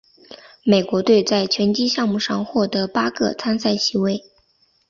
[0.63, 4.23] 美国队在拳击项目上获得八个参赛席位。